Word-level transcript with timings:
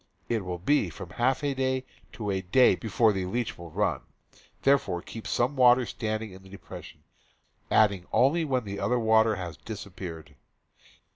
It 0.29 0.43
will 0.43 0.57
be 0.57 0.89
from 0.89 1.11
half 1.11 1.43
a 1.43 1.53
day 1.53 1.85
to 2.13 2.31
a 2.31 2.41
day 2.41 2.73
before 2.73 3.13
the 3.13 3.27
leach 3.27 3.55
will 3.55 3.69
run. 3.69 4.01
Thereafter 4.63 4.99
keep 5.01 5.27
some 5.27 5.55
water 5.55 5.85
standing 5.85 6.31
in 6.31 6.41
the 6.41 6.49
depression, 6.49 7.03
adding 7.69 8.07
only 8.11 8.43
when 8.43 8.63
the 8.65 8.79
other 8.79 8.97
water 8.97 9.35
has 9.35 9.57
dis 9.57 9.85
appeared. 9.85 10.35